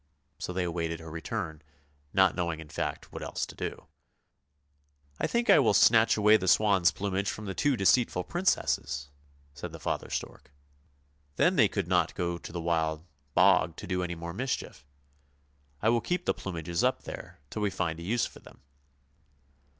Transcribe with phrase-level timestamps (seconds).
[0.39, 1.61] "so they awaited her return,
[2.11, 3.85] not knowing in fact what else to do."
[5.19, 9.11] I think I will snatch away the swans' plumage from the two deceitful Princesses,"
[9.53, 10.51] said the father stork."
[11.35, 14.87] Then they could not go to the Wild Bog to do any more mischief.
[15.83, 18.63] I will keep the plumages up there till we find a use for them."